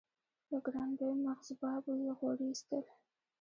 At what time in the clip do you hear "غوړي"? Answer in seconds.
2.19-2.45